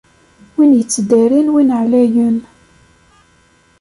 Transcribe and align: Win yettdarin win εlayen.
Win 0.55 0.71
yettdarin 0.77 1.47
win 1.53 1.69
εlayen. 1.81 2.37